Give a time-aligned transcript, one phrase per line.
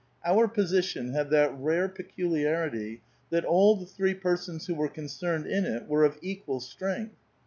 [0.25, 5.63] Our position had that rare peculiarity that all the three persons who were concerned in
[5.63, 7.17] it were of equal strength.